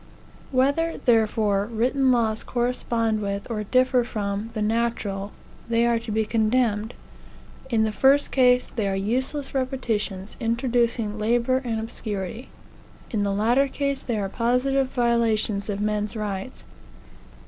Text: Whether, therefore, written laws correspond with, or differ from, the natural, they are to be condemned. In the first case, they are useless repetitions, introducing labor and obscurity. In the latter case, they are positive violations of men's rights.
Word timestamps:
Whether, 0.49 0.97
therefore, 0.97 1.67
written 1.67 2.11
laws 2.11 2.43
correspond 2.43 3.21
with, 3.21 3.45
or 3.51 3.63
differ 3.65 4.03
from, 4.03 4.49
the 4.55 4.61
natural, 4.63 5.31
they 5.69 5.85
are 5.85 5.99
to 5.99 6.11
be 6.11 6.25
condemned. 6.25 6.95
In 7.69 7.83
the 7.83 7.91
first 7.91 8.31
case, 8.31 8.65
they 8.75 8.87
are 8.87 8.95
useless 8.95 9.53
repetitions, 9.53 10.37
introducing 10.39 11.19
labor 11.19 11.61
and 11.63 11.79
obscurity. 11.79 12.49
In 13.11 13.21
the 13.21 13.31
latter 13.31 13.67
case, 13.67 14.01
they 14.01 14.17
are 14.17 14.27
positive 14.27 14.87
violations 14.87 15.69
of 15.69 15.79
men's 15.79 16.15
rights. 16.15 16.63